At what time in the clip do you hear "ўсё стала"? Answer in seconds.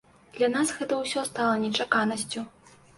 1.03-1.55